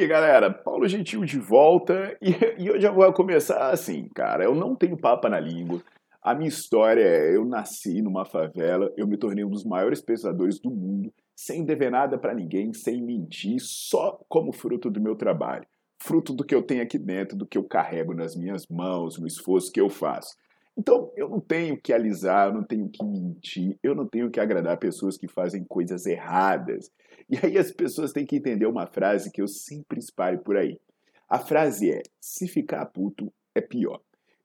[0.00, 0.50] Aí, galera?
[0.50, 2.30] Paulo Gentil de volta e,
[2.62, 4.44] e eu já vou começar assim, cara.
[4.44, 5.82] Eu não tenho papa na língua.
[6.22, 10.58] A minha história é: eu nasci numa favela, eu me tornei um dos maiores pesquisadores
[10.58, 15.66] do mundo, sem dever nada para ninguém, sem mentir, só como fruto do meu trabalho,
[16.02, 19.26] fruto do que eu tenho aqui dentro, do que eu carrego nas minhas mãos, no
[19.26, 20.34] esforço que eu faço.
[20.80, 24.40] Então, eu não tenho que alisar, eu não tenho que mentir, eu não tenho que
[24.40, 26.90] agradar pessoas que fazem coisas erradas.
[27.28, 30.80] E aí as pessoas têm que entender uma frase que eu sempre espalho por aí.
[31.28, 34.00] A frase é: se ficar puto é pior.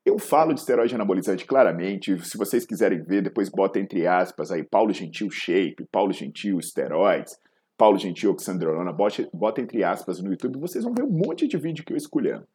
[0.06, 4.62] Eu falo de esteroide anabolizante claramente, se vocês quiserem ver, depois bota entre aspas aí
[4.62, 7.40] Paulo Gentil Shape, Paulo Gentil Esteroides,
[7.78, 11.58] Paulo Gentil Oxandrolona, bota, bota entre aspas no YouTube, vocês vão ver um monte de
[11.58, 12.46] vídeo que eu escolhendo.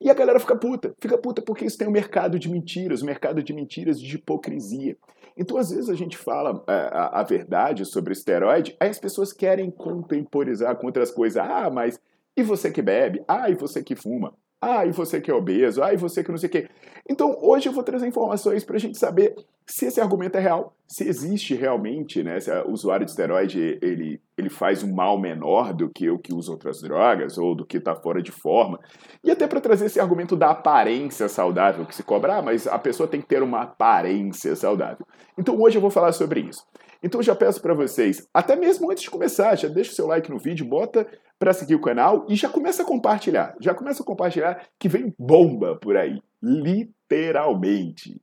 [0.00, 3.06] E a galera fica puta, fica puta porque isso tem um mercado de mentiras, um
[3.06, 4.96] mercado de mentiras de hipocrisia.
[5.36, 8.98] Então, às vezes, a gente fala a, é, a, a verdade sobre esteroide, aí as
[8.98, 11.36] pessoas querem contemporizar com outras coisas.
[11.36, 11.98] Ah, mas
[12.36, 13.22] e você que bebe?
[13.26, 14.34] Ah, e você que fuma?
[14.60, 15.82] Ah, e você que é obeso?
[15.82, 16.68] Ah, e você que não sei o quê.
[17.08, 19.34] Então, hoje eu vou trazer informações para a gente saber
[19.66, 24.20] se esse argumento é real, se existe realmente, né, se o usuário de esteroide ele,
[24.36, 27.78] ele faz um mal menor do que o que usa outras drogas ou do que
[27.78, 28.78] está fora de forma.
[29.22, 32.78] E até para trazer esse argumento da aparência saudável que se cobra, ah, mas a
[32.78, 35.06] pessoa tem que ter uma aparência saudável.
[35.38, 36.64] Então, hoje eu vou falar sobre isso.
[37.02, 40.30] Então já peço para vocês, até mesmo antes de começar, já deixa o seu like
[40.30, 41.06] no vídeo, bota
[41.38, 43.54] para seguir o canal e já começa a compartilhar.
[43.60, 48.18] Já começa a compartilhar que vem bomba por aí, literalmente.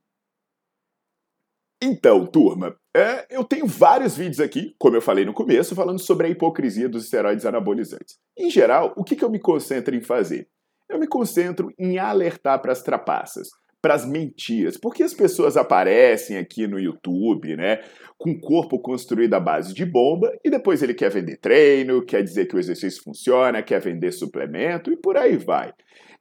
[1.84, 6.28] Então, turma, é, eu tenho vários vídeos aqui, como eu falei no começo, falando sobre
[6.28, 8.18] a hipocrisia dos esteroides anabolizantes.
[8.38, 10.46] Em geral, o que, que eu me concentro em fazer?
[10.88, 13.48] Eu me concentro em alertar para as trapaças
[13.82, 14.76] para as mentiras.
[14.76, 17.80] Porque as pessoas aparecem aqui no YouTube, né,
[18.16, 22.46] com corpo construído à base de bomba e depois ele quer vender treino, quer dizer
[22.46, 25.74] que o exercício funciona, quer vender suplemento e por aí vai.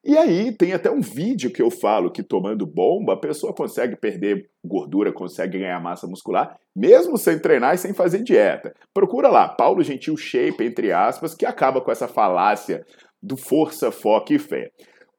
[0.04, 3.96] E aí tem até um vídeo que eu falo que tomando bomba a pessoa consegue
[3.96, 8.74] perder gordura, consegue ganhar massa muscular, mesmo sem treinar e sem fazer dieta.
[8.92, 12.84] Procura lá, Paulo Gentil Shape, entre aspas, que acaba com essa falácia
[13.22, 14.72] do força, foco e fé.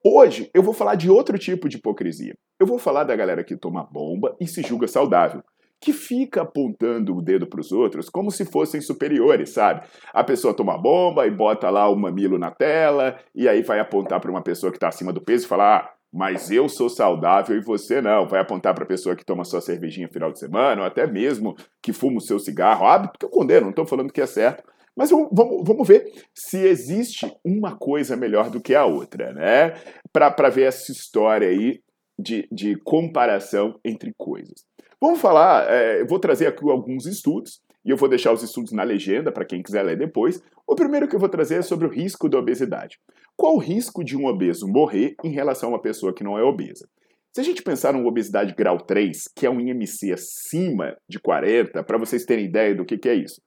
[0.03, 2.35] Hoje eu vou falar de outro tipo de hipocrisia.
[2.59, 5.41] Eu vou falar da galera que toma bomba e se julga saudável,
[5.83, 9.85] que fica apontando o dedo para os outros como se fossem superiores, sabe?
[10.13, 14.21] A pessoa toma bomba e bota lá o mamilo na tela e aí vai apontar
[14.21, 17.57] para uma pessoa que está acima do peso e falar: ah, mas eu sou saudável
[17.57, 18.25] e você não.
[18.25, 21.05] Vai apontar para a pessoa que toma sua cervejinha no final de semana, ou até
[21.05, 22.85] mesmo que fuma o seu cigarro.
[22.85, 24.63] Hábito que eu condeno, não estou falando que é certo.
[24.95, 29.73] Mas vamos, vamos ver se existe uma coisa melhor do que a outra, né?
[30.13, 31.81] Para ver essa história aí
[32.17, 34.63] de, de comparação entre coisas.
[35.03, 38.71] Vamos falar, é, eu vou trazer aqui alguns estudos, e eu vou deixar os estudos
[38.71, 40.41] na legenda para quem quiser ler depois.
[40.65, 42.97] O primeiro que eu vou trazer é sobre o risco da obesidade.
[43.35, 46.41] Qual o risco de um obeso morrer em relação a uma pessoa que não é
[46.41, 46.87] obesa?
[47.33, 51.83] Se a gente pensar numa obesidade grau 3, que é um IMC acima de 40,
[51.83, 53.41] para vocês terem ideia do que, que é isso.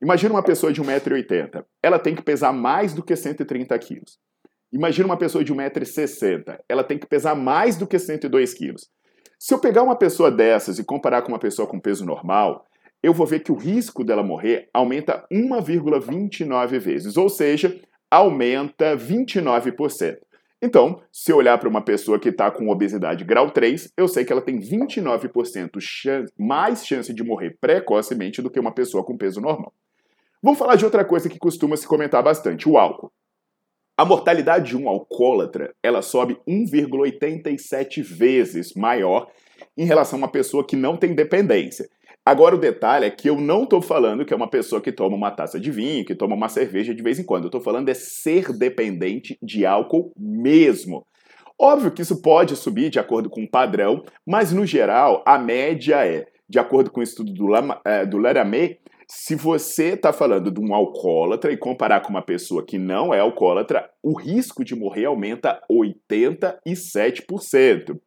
[0.00, 1.62] Imagina uma pessoa de 1,80m.
[1.82, 4.18] Ela tem que pesar mais do que 130 quilos.
[4.72, 6.58] Imagina uma pessoa de 1,60m.
[6.66, 8.88] Ela tem que pesar mais do que 102 quilos.
[9.44, 12.64] Se eu pegar uma pessoa dessas e comparar com uma pessoa com peso normal,
[13.02, 17.76] eu vou ver que o risco dela morrer aumenta 1,29 vezes, ou seja,
[18.08, 20.18] aumenta 29%.
[20.62, 24.24] Então, se eu olhar para uma pessoa que está com obesidade grau 3, eu sei
[24.24, 29.16] que ela tem 29% chance, mais chance de morrer precocemente do que uma pessoa com
[29.16, 29.74] peso normal.
[30.40, 33.10] Vamos falar de outra coisa que costuma se comentar bastante, o álcool.
[33.96, 39.30] A mortalidade de um alcoólatra, ela sobe 1,87 vezes maior
[39.76, 41.88] em relação a uma pessoa que não tem dependência.
[42.24, 45.16] Agora o detalhe é que eu não estou falando que é uma pessoa que toma
[45.16, 47.44] uma taça de vinho, que toma uma cerveja de vez em quando.
[47.44, 51.04] Eu estou falando é ser dependente de álcool mesmo.
[51.58, 56.06] Óbvio que isso pode subir de acordo com o padrão, mas no geral a média
[56.06, 58.78] é, de acordo com o estudo do, Lama, é, do Laramé,
[59.14, 63.20] se você está falando de um alcoólatra e comparar com uma pessoa que não é
[63.20, 68.00] alcoólatra, o risco de morrer aumenta 87%.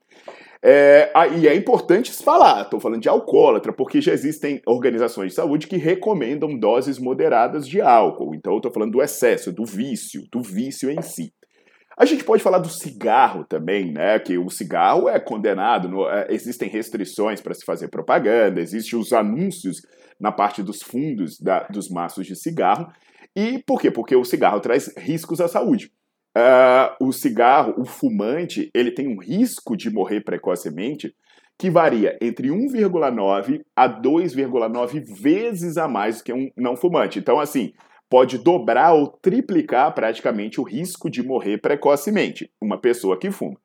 [0.64, 5.68] É, e é importante falar, estou falando de alcoólatra, porque já existem organizações de saúde
[5.68, 8.34] que recomendam doses moderadas de álcool.
[8.34, 11.32] Então, eu estou falando do excesso, do vício, do vício em si.
[11.98, 14.20] A gente pode falar do cigarro também, né?
[14.20, 19.14] Que o cigarro é condenado, no, é, existem restrições para se fazer propaganda, existem os
[19.14, 19.78] anúncios
[20.20, 22.88] na parte dos fundos da, dos maços de cigarro.
[23.36, 23.90] E por quê?
[23.90, 25.92] Porque o cigarro traz riscos à saúde.
[26.38, 31.14] Uh, o cigarro, o fumante, ele tem um risco de morrer precocemente
[31.58, 37.20] que varia entre 1,9 a 2,9 vezes a mais que um não fumante.
[37.20, 37.72] Então, assim,
[38.10, 43.58] pode dobrar ou triplicar praticamente o risco de morrer precocemente, uma pessoa que fuma.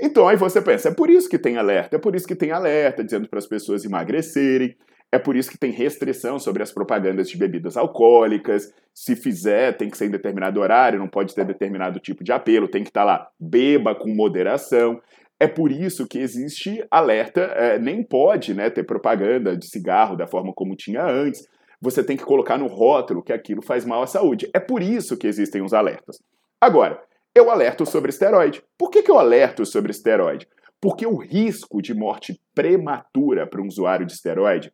[0.00, 2.50] Então aí você pensa, é por isso que tem alerta, é por isso que tem
[2.50, 4.76] alerta dizendo para as pessoas emagrecerem,
[5.14, 8.74] é por isso que tem restrição sobre as propagandas de bebidas alcoólicas.
[8.92, 12.66] Se fizer, tem que ser em determinado horário, não pode ter determinado tipo de apelo,
[12.66, 15.00] tem que estar tá lá, beba com moderação.
[15.38, 20.26] É por isso que existe alerta, é, nem pode né, ter propaganda de cigarro da
[20.26, 21.46] forma como tinha antes.
[21.84, 24.48] Você tem que colocar no rótulo que aquilo faz mal à saúde.
[24.54, 26.18] É por isso que existem os alertas.
[26.58, 26.98] Agora,
[27.34, 28.62] eu alerto sobre esteroide.
[28.78, 30.48] Por que, que eu alerto sobre esteroide?
[30.80, 34.72] Porque o risco de morte prematura para um usuário de esteroide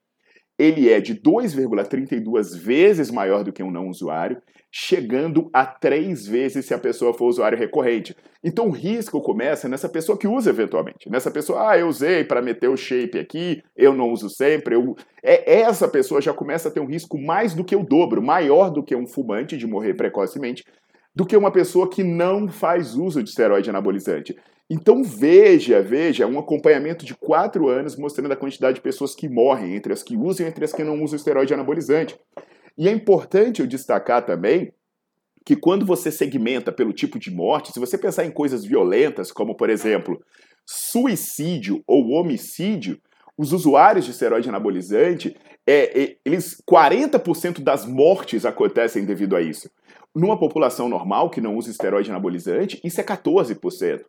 [0.57, 4.41] ele é de 2,32 vezes maior do que um não usuário,
[4.73, 8.17] chegando a três vezes se a pessoa for usuário recorrente.
[8.43, 11.11] Então o risco começa nessa pessoa que usa eventualmente.
[11.11, 14.77] Nessa pessoa, ah, eu usei para meter o shape aqui, eu não uso sempre.
[14.77, 14.97] Eu...
[15.23, 18.71] É, essa pessoa já começa a ter um risco mais do que o dobro, maior
[18.71, 20.65] do que um fumante de morrer precocemente,
[21.15, 24.37] do que uma pessoa que não faz uso de esteroide anabolizante.
[24.71, 29.75] Então veja, veja, um acompanhamento de quatro anos mostrando a quantidade de pessoas que morrem,
[29.75, 32.17] entre as que usam e entre as que não usam esteroide anabolizante.
[32.77, 34.73] E é importante eu destacar também
[35.45, 39.55] que quando você segmenta pelo tipo de morte, se você pensar em coisas violentas, como
[39.55, 40.23] por exemplo,
[40.67, 43.01] suicídio ou homicídio,
[43.37, 45.37] os usuários de esteroide anabolizante,
[45.67, 49.71] é, é, eles 40% das mortes acontecem devido a isso.
[50.15, 54.05] Numa população normal que não usa esteroide anabolizante, isso é 14%.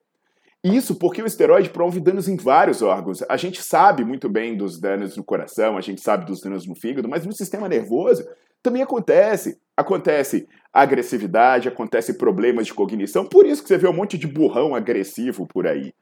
[0.64, 3.24] Isso porque o esteroide promove danos em vários órgãos.
[3.28, 6.76] A gente sabe muito bem dos danos no coração, a gente sabe dos danos no
[6.76, 8.28] fígado, mas no sistema nervoso
[8.62, 9.60] também acontece.
[9.76, 14.74] Acontece agressividade, acontece problemas de cognição, por isso que você vê um monte de burrão
[14.74, 15.94] agressivo por aí.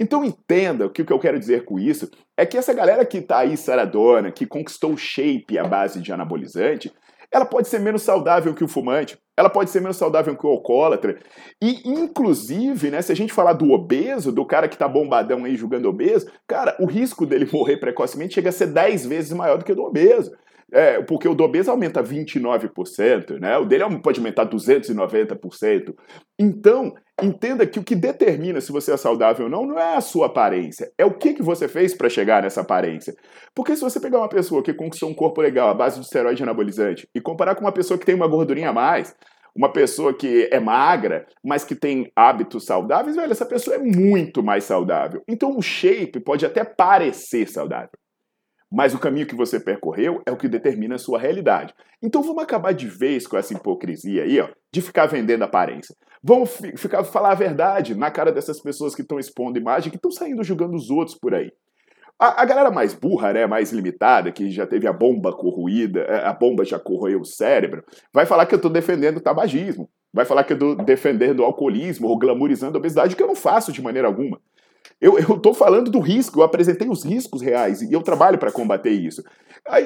[0.00, 3.18] Então entenda que o que eu quero dizer com isso é que essa galera que
[3.18, 6.92] está aí saradona, que conquistou o shape à base de anabolizante,
[7.34, 10.50] ela pode ser menos saudável que o fumante, ela pode ser menos saudável que o
[10.50, 11.18] alcoólatra.
[11.60, 15.56] E, inclusive, né, se a gente falar do obeso, do cara que tá bombadão aí
[15.56, 19.64] julgando obeso, cara, o risco dele morrer precocemente chega a ser 10 vezes maior do
[19.64, 20.30] que o do obeso.
[20.72, 23.58] É, porque o do obeso aumenta 29%, né?
[23.58, 25.92] O dele pode aumentar 290%.
[26.38, 30.00] Então, entenda que o que determina se você é saudável ou não não é a
[30.00, 33.14] sua aparência, é o que, que você fez para chegar nessa aparência.
[33.54, 36.42] Porque se você pegar uma pessoa que conquistou um corpo legal à base de esteroide
[36.42, 39.14] anabolizante e comparar com uma pessoa que tem uma gordurinha a mais,
[39.54, 44.42] uma pessoa que é magra, mas que tem hábitos saudáveis, velho, essa pessoa é muito
[44.42, 45.22] mais saudável.
[45.28, 47.90] Então o shape pode até parecer saudável
[48.74, 51.72] mas o caminho que você percorreu é o que determina a sua realidade.
[52.02, 55.94] Então vamos acabar de vez com essa hipocrisia aí, ó, de ficar vendendo aparência.
[56.26, 60.10] Vamos ficar falar a verdade na cara dessas pessoas que estão expondo imagem, que estão
[60.10, 61.52] saindo julgando os outros por aí.
[62.18, 66.24] A, a, galera mais burra, né, mais limitada, que já teve a bomba corroída, é,
[66.24, 70.24] a bomba já corroeu o cérebro, vai falar que eu estou defendendo o tabagismo, vai
[70.24, 73.70] falar que eu estou defendendo o alcoolismo ou glamorizando a obesidade, que eu não faço
[73.70, 74.40] de maneira alguma.
[74.98, 78.92] Eu estou falando do risco, eu apresentei os riscos reais e eu trabalho para combater
[78.92, 79.22] isso.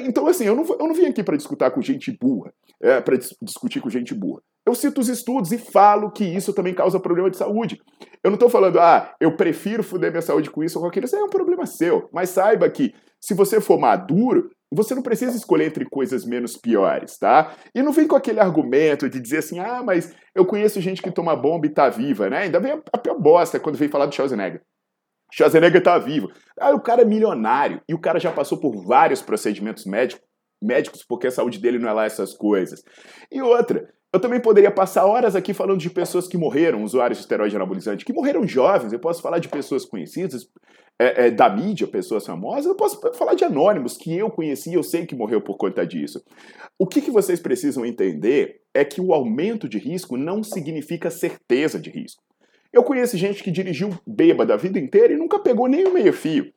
[0.04, 3.16] Então, assim, eu não, eu não vim aqui para discutir com gente burra, é, para
[3.16, 4.40] dis discutir com gente burra.
[4.69, 7.81] Eu cito os estudos e falo que isso também causa problema de saúde.
[8.23, 11.07] Eu não estou falando, ah, eu prefiro fuder minha saúde com isso ou com aquilo.
[11.07, 12.07] Isso é um problema seu.
[12.13, 17.17] Mas saiba que, se você for maduro, você não precisa escolher entre coisas menos piores,
[17.17, 17.57] tá?
[17.75, 21.11] E não vem com aquele argumento de dizer assim, ah, mas eu conheço gente que
[21.11, 22.41] toma bomba e tá viva, né?
[22.41, 24.61] Ainda vem a pior bosta quando vem falar do Schwarzenegger.
[25.33, 26.31] Schwarzenegger tá vivo.
[26.61, 30.23] Aí o cara é milionário e o cara já passou por vários procedimentos médicos,
[30.63, 32.83] médicos porque a saúde dele não é lá essas coisas.
[33.33, 37.25] E outra, eu também poderia passar horas aqui falando de pessoas que morreram, usuários de
[37.25, 38.93] esteroide anabolizante, que morreram jovens.
[38.93, 40.49] Eu posso falar de pessoas conhecidas,
[40.99, 44.83] é, é, da mídia, pessoas famosas, eu posso falar de anônimos que eu conheci, eu
[44.83, 46.23] sei que morreu por conta disso.
[46.79, 51.79] O que, que vocês precisam entender é que o aumento de risco não significa certeza
[51.79, 52.23] de risco.
[52.73, 56.53] Eu conheço gente que dirigiu bêbada a vida inteira e nunca pegou nem o meio-fio.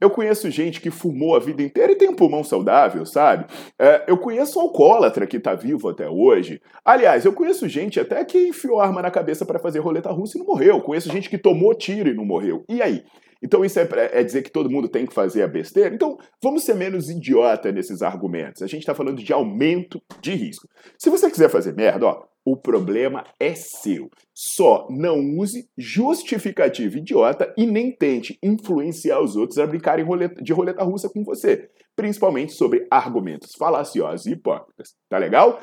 [0.00, 3.46] Eu conheço gente que fumou a vida inteira e tem um pulmão saudável, sabe?
[3.78, 6.60] É, eu conheço alcoólatra que tá vivo até hoje.
[6.84, 10.40] Aliás, eu conheço gente até que enfiou arma na cabeça para fazer roleta russa e
[10.40, 10.76] não morreu.
[10.76, 12.64] Eu conheço gente que tomou tiro e não morreu.
[12.68, 13.02] E aí?
[13.42, 15.92] Então isso é, é, dizer que todo mundo tem que fazer a besteira?
[15.92, 18.62] Então vamos ser menos idiota nesses argumentos.
[18.62, 20.68] A gente está falando de aumento de risco.
[20.96, 24.10] Se você quiser fazer merda, ó, o problema é seu.
[24.34, 30.04] Só não use justificativa idiota e nem tente influenciar os outros a brincarem
[30.42, 34.94] de roleta russa com você, principalmente sobre argumentos falaciosos e hipócritas.
[35.08, 35.60] Tá legal?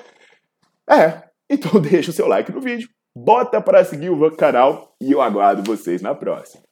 [0.90, 5.22] É, então deixa o seu like no vídeo, bota para seguir o canal e eu
[5.22, 6.69] aguardo vocês na próxima.